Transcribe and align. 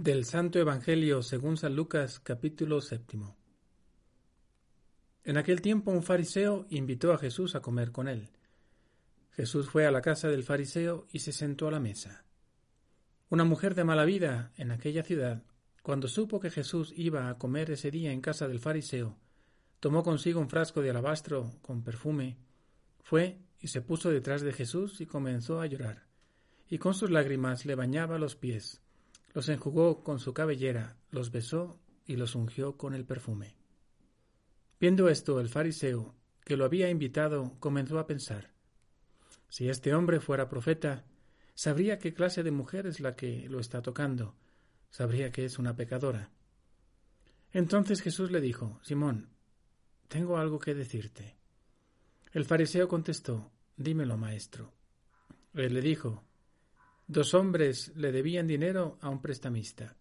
Del 0.00 0.24
Santo 0.24 0.58
Evangelio 0.58 1.22
según 1.22 1.58
San 1.58 1.76
Lucas 1.76 2.20
capítulo 2.20 2.80
séptimo. 2.80 3.36
En 5.24 5.36
aquel 5.36 5.60
tiempo 5.60 5.90
un 5.90 6.02
fariseo 6.02 6.64
invitó 6.70 7.12
a 7.12 7.18
Jesús 7.18 7.54
a 7.54 7.60
comer 7.60 7.92
con 7.92 8.08
él. 8.08 8.30
Jesús 9.32 9.68
fue 9.68 9.84
a 9.84 9.90
la 9.90 10.00
casa 10.00 10.28
del 10.28 10.42
fariseo 10.42 11.06
y 11.12 11.18
se 11.18 11.32
sentó 11.32 11.68
a 11.68 11.70
la 11.70 11.80
mesa. 11.80 12.24
Una 13.28 13.44
mujer 13.44 13.74
de 13.74 13.84
mala 13.84 14.06
vida 14.06 14.52
en 14.56 14.70
aquella 14.70 15.02
ciudad, 15.02 15.42
cuando 15.82 16.08
supo 16.08 16.40
que 16.40 16.48
Jesús 16.48 16.94
iba 16.96 17.28
a 17.28 17.36
comer 17.36 17.70
ese 17.70 17.90
día 17.90 18.10
en 18.10 18.22
casa 18.22 18.48
del 18.48 18.58
fariseo, 18.58 19.18
tomó 19.80 20.02
consigo 20.02 20.40
un 20.40 20.48
frasco 20.48 20.80
de 20.80 20.88
alabastro 20.88 21.58
con 21.60 21.84
perfume, 21.84 22.38
fue 23.02 23.36
y 23.58 23.68
se 23.68 23.82
puso 23.82 24.08
detrás 24.08 24.40
de 24.40 24.54
Jesús 24.54 25.02
y 25.02 25.04
comenzó 25.04 25.60
a 25.60 25.66
llorar, 25.66 26.06
y 26.70 26.78
con 26.78 26.94
sus 26.94 27.10
lágrimas 27.10 27.66
le 27.66 27.74
bañaba 27.74 28.18
los 28.18 28.34
pies 28.34 28.80
los 29.32 29.48
enjugó 29.48 30.02
con 30.02 30.18
su 30.18 30.34
cabellera, 30.34 30.96
los 31.10 31.30
besó 31.30 31.78
y 32.06 32.16
los 32.16 32.34
ungió 32.34 32.76
con 32.76 32.94
el 32.94 33.04
perfume. 33.04 33.54
Viendo 34.80 35.08
esto, 35.08 35.40
el 35.40 35.48
fariseo, 35.48 36.14
que 36.44 36.56
lo 36.56 36.64
había 36.64 36.90
invitado, 36.90 37.56
comenzó 37.60 37.98
a 37.98 38.06
pensar 38.06 38.52
Si 39.48 39.68
este 39.68 39.94
hombre 39.94 40.20
fuera 40.20 40.48
profeta, 40.48 41.04
sabría 41.54 41.98
qué 41.98 42.14
clase 42.14 42.42
de 42.42 42.50
mujer 42.50 42.86
es 42.86 43.00
la 43.00 43.14
que 43.14 43.48
lo 43.48 43.60
está 43.60 43.82
tocando, 43.82 44.36
sabría 44.90 45.30
que 45.30 45.44
es 45.44 45.58
una 45.58 45.76
pecadora. 45.76 46.30
Entonces 47.52 48.00
Jesús 48.00 48.30
le 48.30 48.40
dijo 48.40 48.80
Simón, 48.82 49.30
tengo 50.08 50.38
algo 50.38 50.58
que 50.58 50.74
decirte. 50.74 51.36
El 52.32 52.44
fariseo 52.44 52.88
contestó 52.88 53.52
Dímelo, 53.76 54.16
maestro. 54.16 54.72
Él 55.54 55.74
le 55.74 55.80
dijo 55.80 56.24
Dos 57.10 57.34
hombres 57.34 57.90
le 57.96 58.12
debían 58.12 58.46
dinero 58.46 58.96
a 59.00 59.08
un 59.08 59.20
prestamista. 59.20 59.96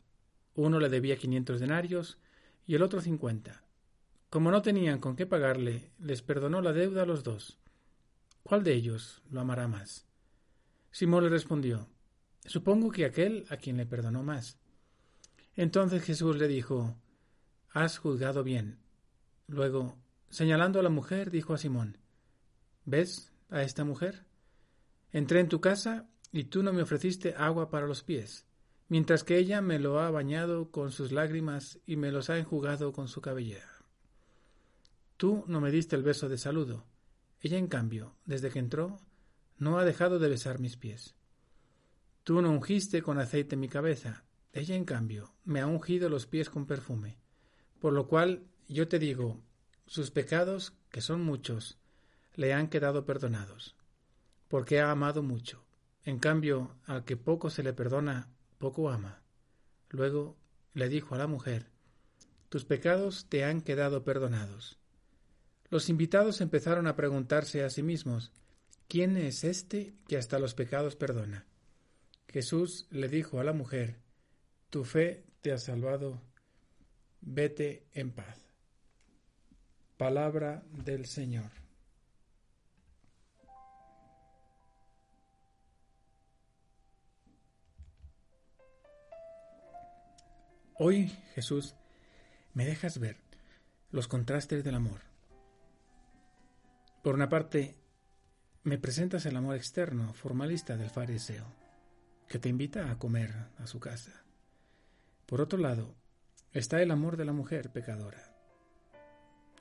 Uno 0.53 0.79
le 0.79 0.89
debía 0.89 1.17
quinientos 1.17 1.59
denarios 1.59 2.19
y 2.67 2.75
el 2.75 2.83
otro 2.83 3.01
cincuenta. 3.01 3.63
Como 4.29 4.51
no 4.51 4.61
tenían 4.61 4.99
con 4.99 5.15
qué 5.15 5.25
pagarle, 5.25 5.89
les 5.97 6.21
perdonó 6.21 6.61
la 6.61 6.71
deuda 6.71 7.01
a 7.01 7.05
los 7.07 7.23
dos. 7.23 7.57
¿Cuál 8.43 8.63
de 8.63 8.75
ellos 8.75 9.23
lo 9.31 9.41
amará 9.41 9.67
más? 9.67 10.05
Simón 10.91 11.23
le 11.23 11.31
respondió 11.31 11.89
Supongo 12.45 12.91
que 12.91 13.05
aquel 13.05 13.47
a 13.49 13.57
quien 13.57 13.77
le 13.77 13.87
perdonó 13.87 14.21
más. 14.21 14.59
Entonces 15.55 16.03
Jesús 16.03 16.37
le 16.37 16.47
dijo 16.47 16.95
Has 17.71 17.97
juzgado 17.97 18.43
bien. 18.43 18.77
Luego, 19.47 19.97
señalando 20.29 20.79
a 20.79 20.83
la 20.83 20.89
mujer, 20.89 21.31
dijo 21.31 21.55
a 21.55 21.57
Simón 21.57 21.97
¿Ves 22.85 23.33
a 23.49 23.63
esta 23.63 23.83
mujer? 23.83 24.27
Entré 25.11 25.39
en 25.39 25.49
tu 25.49 25.59
casa 25.59 26.07
y 26.31 26.45
tú 26.45 26.63
no 26.63 26.73
me 26.73 26.81
ofreciste 26.81 27.33
agua 27.35 27.69
para 27.69 27.87
los 27.87 28.03
pies, 28.03 28.45
mientras 28.87 29.23
que 29.23 29.37
ella 29.37 29.61
me 29.61 29.79
lo 29.79 29.99
ha 29.99 30.11
bañado 30.11 30.71
con 30.71 30.91
sus 30.91 31.11
lágrimas 31.11 31.79
y 31.85 31.95
me 31.95 32.11
los 32.11 32.29
ha 32.29 32.37
enjugado 32.37 32.91
con 32.91 33.07
su 33.07 33.21
cabellera. 33.21 33.69
Tú 35.17 35.43
no 35.47 35.59
me 35.59 35.71
diste 35.71 35.95
el 35.95 36.03
beso 36.03 36.29
de 36.29 36.37
saludo. 36.37 36.85
Ella, 37.41 37.57
en 37.57 37.67
cambio, 37.67 38.15
desde 38.25 38.49
que 38.49 38.59
entró, 38.59 38.99
no 39.57 39.77
ha 39.77 39.85
dejado 39.85 40.19
de 40.19 40.29
besar 40.29 40.59
mis 40.59 40.77
pies. 40.77 41.15
Tú 42.23 42.41
no 42.41 42.49
ungiste 42.51 43.01
con 43.01 43.19
aceite 43.19 43.55
mi 43.55 43.67
cabeza. 43.67 44.23
Ella, 44.53 44.75
en 44.75 44.85
cambio, 44.85 45.33
me 45.43 45.59
ha 45.59 45.67
ungido 45.67 46.09
los 46.09 46.25
pies 46.25 46.49
con 46.49 46.65
perfume. 46.65 47.17
Por 47.79 47.93
lo 47.93 48.07
cual 48.07 48.43
yo 48.67 48.87
te 48.87 48.99
digo, 48.99 49.41
sus 49.85 50.11
pecados, 50.11 50.73
que 50.91 51.01
son 51.01 51.21
muchos, 51.21 51.79
le 52.35 52.53
han 52.53 52.69
quedado 52.69 53.05
perdonados, 53.05 53.75
porque 54.47 54.79
ha 54.79 54.91
amado 54.91 55.23
mucho. 55.23 55.63
En 56.09 56.17
cambio, 56.17 56.75
al 56.87 57.05
que 57.05 57.17
poco 57.17 57.51
se 57.51 57.61
le 57.61 57.71
perdona, 57.71 58.29
poco 58.57 58.89
ama. 58.89 59.21
Luego 59.91 60.39
le 60.73 60.89
dijo 60.89 61.13
a 61.13 61.19
la 61.19 61.27
mujer, 61.27 61.67
Tus 62.49 62.65
pecados 62.65 63.27
te 63.29 63.43
han 63.43 63.61
quedado 63.61 64.03
perdonados. 64.03 64.79
Los 65.69 65.87
invitados 65.87 66.41
empezaron 66.41 66.87
a 66.87 66.95
preguntarse 66.95 67.63
a 67.63 67.69
sí 67.69 67.83
mismos, 67.83 68.31
¿quién 68.87 69.17
es 69.17 69.43
este 69.43 69.93
que 70.07 70.17
hasta 70.17 70.39
los 70.39 70.55
pecados 70.55 70.95
perdona? 70.95 71.45
Jesús 72.27 72.87
le 72.89 73.07
dijo 73.07 73.39
a 73.39 73.43
la 73.43 73.53
mujer, 73.53 73.99
Tu 74.71 74.85
fe 74.85 75.27
te 75.41 75.51
ha 75.51 75.59
salvado, 75.59 76.23
vete 77.21 77.85
en 77.93 78.09
paz. 78.09 78.51
Palabra 79.95 80.63
del 80.71 81.05
Señor. 81.05 81.51
Hoy, 90.81 91.07
Jesús, 91.35 91.75
me 92.53 92.65
dejas 92.65 92.99
ver 92.99 93.17
los 93.91 94.07
contrastes 94.07 94.63
del 94.63 94.75
amor. 94.75 95.01
Por 97.03 97.15
una 97.15 97.27
parte, 97.27 97.75
me 98.63 98.77
presentas 98.77 99.25
el 99.25 99.35
amor 99.35 99.57
externo, 99.57 100.13
formalista 100.13 100.77
del 100.77 100.89
fariseo, 100.89 101.53
que 102.29 102.39
te 102.39 102.47
invita 102.47 102.89
a 102.89 102.97
comer 102.97 103.35
a 103.57 103.67
su 103.67 103.81
casa. 103.81 104.23
Por 105.25 105.41
otro 105.41 105.59
lado, 105.59 105.97
está 106.53 106.81
el 106.81 106.91
amor 106.91 107.17
de 107.17 107.25
la 107.25 107.33
mujer 107.33 107.73
pecadora, 107.73 108.33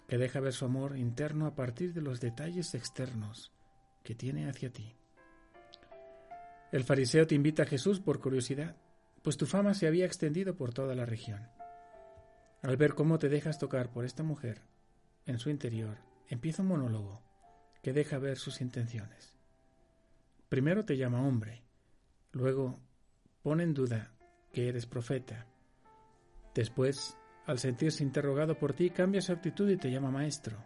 que 0.06 0.18
deja 0.18 0.38
ver 0.38 0.52
su 0.52 0.66
amor 0.66 0.96
interno 0.96 1.46
a 1.46 1.56
partir 1.56 1.94
de 1.94 2.00
los 2.00 2.20
detalles 2.20 2.76
externos 2.76 3.50
que 4.04 4.14
tiene 4.14 4.48
hacia 4.48 4.72
ti. 4.72 4.94
El 6.70 6.84
fariseo 6.84 7.26
te 7.26 7.34
invita 7.34 7.64
a 7.64 7.66
Jesús 7.66 7.98
por 7.98 8.20
curiosidad, 8.20 8.76
pues 9.22 9.36
tu 9.36 9.46
fama 9.46 9.74
se 9.74 9.86
había 9.86 10.06
extendido 10.06 10.56
por 10.56 10.72
toda 10.72 10.94
la 10.94 11.06
región. 11.06 11.48
Al 12.62 12.76
ver 12.76 12.94
cómo 12.94 13.18
te 13.18 13.28
dejas 13.28 13.58
tocar 13.58 13.90
por 13.90 14.04
esta 14.04 14.22
mujer, 14.22 14.62
en 15.26 15.38
su 15.38 15.50
interior, 15.50 15.98
empieza 16.28 16.62
un 16.62 16.68
monólogo 16.68 17.22
que 17.82 17.92
deja 17.92 18.18
ver 18.18 18.38
sus 18.38 18.60
intenciones. 18.60 19.36
Primero 20.48 20.84
te 20.84 20.96
llama 20.96 21.26
hombre, 21.26 21.62
luego 22.32 22.80
pone 23.42 23.62
en 23.62 23.74
duda 23.74 24.12
que 24.52 24.68
eres 24.68 24.86
profeta. 24.86 25.46
Después, 26.54 27.16
al 27.46 27.58
sentirse 27.58 28.02
interrogado 28.02 28.58
por 28.58 28.72
ti, 28.72 28.90
cambia 28.90 29.20
su 29.20 29.32
actitud 29.32 29.68
y 29.70 29.76
te 29.76 29.90
llama 29.90 30.10
maestro. 30.10 30.56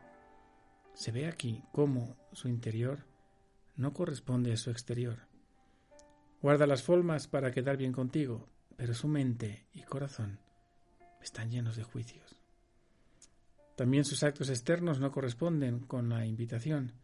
Se 0.94 1.10
ve 1.10 1.26
aquí 1.26 1.62
cómo 1.72 2.16
su 2.32 2.48
interior 2.48 3.06
no 3.76 3.92
corresponde 3.92 4.52
a 4.52 4.56
su 4.56 4.70
exterior 4.70 5.31
Guarda 6.42 6.66
las 6.66 6.82
formas 6.82 7.28
para 7.28 7.52
quedar 7.52 7.76
bien 7.76 7.92
contigo, 7.92 8.48
pero 8.76 8.94
su 8.94 9.06
mente 9.06 9.64
y 9.72 9.82
corazón 9.82 10.40
están 11.22 11.52
llenos 11.52 11.76
de 11.76 11.84
juicios. 11.84 12.36
También 13.76 14.04
sus 14.04 14.24
actos 14.24 14.48
externos 14.50 14.98
no 14.98 15.12
corresponden 15.12 15.78
con 15.78 16.08
la 16.08 16.26
invitación. 16.26 16.94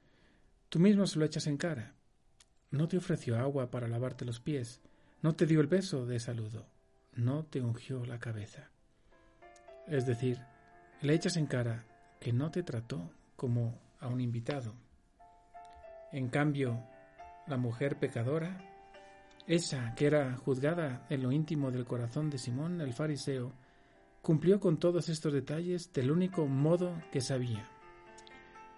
Tú 0.69 0.81
mismo 0.81 1.07
se 1.07 1.21
lo 1.21 1.25
echas 1.25 1.47
en 1.47 1.57
cara. 1.57 1.95
No 2.73 2.89
te 2.89 2.97
ofreció 2.97 3.39
agua 3.39 3.71
para 3.71 3.87
lavarte 3.87 4.25
los 4.25 4.41
pies, 4.41 4.81
no 5.23 5.37
te 5.37 5.47
dio 5.47 5.61
el 5.61 5.69
beso 5.69 6.05
de 6.05 6.19
saludo, 6.19 6.67
no 7.15 7.45
te 7.45 7.61
ungió 7.61 8.05
la 8.05 8.19
cabeza. 8.19 8.71
Es 9.87 10.05
decir, 10.05 10.39
le 11.01 11.15
echas 11.15 11.37
en 11.37 11.47
cara 11.47 11.85
que 12.19 12.33
no 12.33 12.51
te 12.51 12.65
trató 12.65 13.13
como 13.37 13.79
a 14.01 14.09
un 14.09 14.21
invitado. 14.21 14.75
En 16.11 16.29
cambio, 16.29 16.83
la 17.47 17.57
mujer 17.57 17.99
pecadora 18.01 18.78
esa 19.49 19.95
que 19.95 20.07
era 20.07 20.37
juzgada 20.37 21.07
en 21.09 21.23
lo 21.23 21.33
íntimo 21.33 21.71
del 21.71 21.87
corazón 21.87 22.29
de 22.29 22.37
Simón 22.37 22.83
el 22.83 22.93
fariseo, 22.93 23.55
cumplió 24.21 24.61
con 24.61 24.79
todos 24.79 25.09
estos 25.09 25.33
detalles 25.33 25.91
del 25.95 26.11
único 26.11 26.47
modo 26.47 27.03
que 27.11 27.23
sabía. 27.23 27.67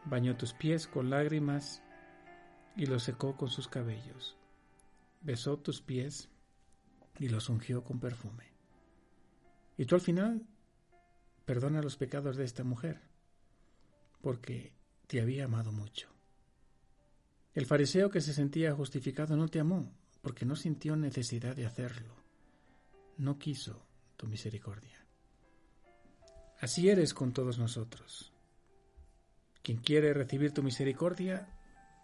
Bañó 0.05 0.37
tus 0.37 0.55
pies 0.55 0.87
con 0.87 1.11
lágrimas 1.11 1.82
y 2.76 2.87
los 2.87 3.02
secó 3.02 3.37
con 3.37 3.50
sus 3.50 3.67
cabellos. 3.67 4.37
Besó 5.20 5.58
tus 5.58 5.82
pies 5.82 6.28
y 7.19 7.28
los 7.28 7.49
ungió 7.49 7.82
con 7.82 7.99
perfume. 7.99 8.44
Y 9.76 9.87
tú 9.87 9.96
al 9.96 10.00
final 10.00 10.46
perdona 11.44 11.82
los 11.82 11.96
pecados 11.96 12.37
de 12.37 12.44
esta 12.44 12.62
mujer, 12.62 13.00
porque 14.20 14.72
te 15.08 15.20
había 15.20 15.46
amado 15.46 15.72
mucho. 15.72 16.08
El 17.55 17.67
fariseo 17.67 18.08
que 18.08 18.20
se 18.20 18.32
sentía 18.32 18.72
justificado 18.72 19.37
no 19.37 19.49
te 19.49 19.58
amó, 19.58 19.93
porque 20.22 20.44
no 20.44 20.56
sintió 20.56 20.96
necesidad 20.96 21.56
de 21.56 21.67
hacerlo. 21.67 22.14
no 23.17 23.38
quiso 23.38 23.84
tu 24.17 24.26
misericordia. 24.26 25.05
Así 26.58 26.88
eres 26.88 27.12
con 27.12 27.32
todos 27.32 27.58
nosotros. 27.58 28.32
Quien 29.62 29.78
quiere 29.78 30.14
recibir 30.14 30.52
tu 30.52 30.62
misericordia, 30.62 31.49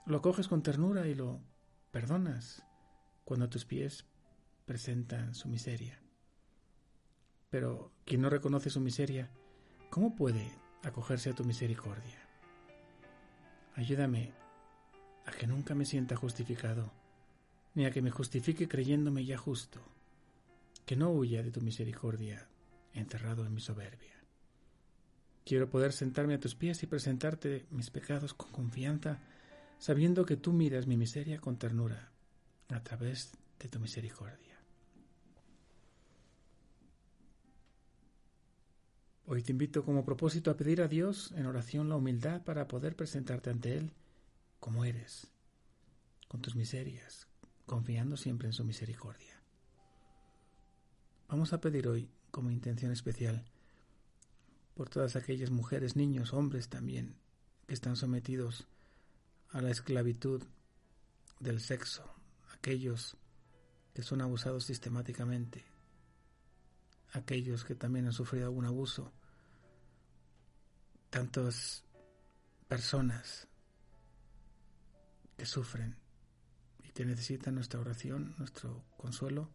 lo 0.04 0.20
coges 0.20 0.46
con 0.46 0.62
ternura 0.62 1.06
y 1.06 1.14
lo 1.14 1.40
perdonas 1.90 2.62
cuando 3.24 3.48
tus 3.48 3.64
pies 3.64 4.04
presentan 4.66 5.34
su 5.34 5.48
miseria. 5.48 5.98
Pero 7.50 7.92
quien 8.04 8.20
no 8.20 8.28
reconoce 8.28 8.68
su 8.68 8.80
miseria, 8.80 9.30
¿cómo 9.90 10.14
puede 10.14 10.52
acogerse 10.82 11.30
a 11.30 11.34
tu 11.34 11.44
misericordia? 11.44 12.18
Ayúdame 13.74 14.32
a 15.24 15.32
que 15.32 15.46
nunca 15.46 15.74
me 15.74 15.84
sienta 15.84 16.16
justificado, 16.16 16.92
ni 17.76 17.84
a 17.84 17.90
que 17.90 18.00
me 18.00 18.10
justifique 18.10 18.68
creyéndome 18.68 19.26
ya 19.26 19.36
justo, 19.36 19.80
que 20.86 20.96
no 20.96 21.10
huya 21.10 21.42
de 21.42 21.50
tu 21.50 21.60
misericordia 21.60 22.48
encerrado 22.94 23.44
en 23.44 23.54
mi 23.54 23.60
soberbia. 23.60 24.14
Quiero 25.44 25.68
poder 25.68 25.92
sentarme 25.92 26.34
a 26.34 26.40
tus 26.40 26.54
pies 26.54 26.82
y 26.82 26.86
presentarte 26.86 27.66
mis 27.70 27.90
pecados 27.90 28.32
con 28.32 28.50
confianza, 28.50 29.20
sabiendo 29.78 30.24
que 30.24 30.38
tú 30.38 30.54
miras 30.54 30.86
mi 30.86 30.96
miseria 30.96 31.38
con 31.38 31.58
ternura 31.58 32.10
a 32.70 32.82
través 32.82 33.32
de 33.60 33.68
tu 33.68 33.78
misericordia. 33.78 34.58
Hoy 39.26 39.42
te 39.42 39.52
invito 39.52 39.84
como 39.84 40.04
propósito 40.04 40.50
a 40.50 40.56
pedir 40.56 40.80
a 40.80 40.88
Dios 40.88 41.30
en 41.36 41.44
oración 41.44 41.90
la 41.90 41.96
humildad 41.96 42.42
para 42.42 42.68
poder 42.68 42.96
presentarte 42.96 43.50
ante 43.50 43.76
Él 43.76 43.92
como 44.60 44.84
eres, 44.86 45.30
con 46.26 46.40
tus 46.40 46.56
miserias, 46.56 47.28
confiando 47.66 48.16
siempre 48.16 48.48
en 48.48 48.52
su 48.52 48.64
misericordia. 48.64 49.42
Vamos 51.28 51.52
a 51.52 51.60
pedir 51.60 51.88
hoy 51.88 52.08
como 52.30 52.50
intención 52.50 52.92
especial 52.92 53.44
por 54.74 54.88
todas 54.88 55.16
aquellas 55.16 55.50
mujeres, 55.50 55.96
niños, 55.96 56.32
hombres 56.32 56.68
también, 56.68 57.16
que 57.66 57.74
están 57.74 57.96
sometidos 57.96 58.68
a 59.50 59.60
la 59.60 59.70
esclavitud 59.70 60.44
del 61.40 61.60
sexo, 61.60 62.04
aquellos 62.52 63.16
que 63.94 64.02
son 64.02 64.20
abusados 64.20 64.64
sistemáticamente, 64.64 65.64
aquellos 67.12 67.64
que 67.64 67.74
también 67.74 68.06
han 68.06 68.12
sufrido 68.12 68.46
algún 68.46 68.66
abuso, 68.66 69.12
tantas 71.10 71.84
personas 72.68 73.48
que 75.36 75.46
sufren 75.46 75.96
que 76.96 77.04
necesitan 77.04 77.54
nuestra 77.54 77.78
oración, 77.78 78.34
nuestro 78.38 78.82
consuelo 78.96 79.50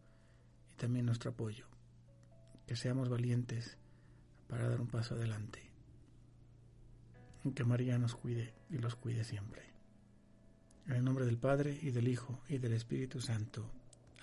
y 0.72 0.76
también 0.76 1.08
nuestro 1.08 1.32
apoyo. 1.32 1.66
Que 2.68 2.76
seamos 2.76 3.10
valientes 3.10 3.80
para 4.48 4.70
dar 4.70 4.80
un 4.80 4.88
paso 4.88 5.16
adelante. 5.16 5.72
Que 7.56 7.64
María 7.64 7.98
nos 7.98 8.14
cuide 8.14 8.54
y 8.70 8.78
los 8.78 8.96
cuide 8.96 9.24
siempre. 9.24 9.64
En 10.86 10.98
el 10.98 11.04
nombre 11.04 11.26
del 11.26 11.40
Padre 11.40 11.80
y 11.82 11.90
del 11.90 12.08
Hijo 12.08 12.40
y 12.48 12.60
del 12.60 12.74
Espíritu 12.74 13.20
Santo. 13.20 13.72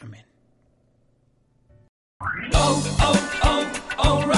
Amén. 0.00 0.25
Oh, 2.55 2.82
oh, 3.00 3.73
oh, 3.99 4.38